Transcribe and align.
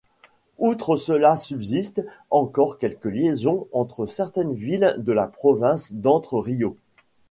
Outre 0.57 0.95
cela 0.95 1.37
subsistent 1.37 2.01
encore 2.31 2.79
quelques 2.79 3.05
liaisons 3.05 3.67
entre 3.71 4.07
certaines 4.07 4.55
villes 4.55 4.95
de 4.97 5.11
la 5.13 5.27
province 5.27 5.93
d'Entre 5.93 6.39
Ríos. 6.39 6.75